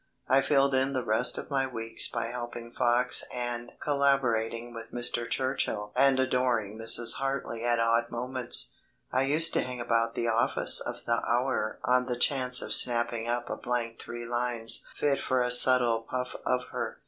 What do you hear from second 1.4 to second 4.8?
my weeks by helping Fox and collaborating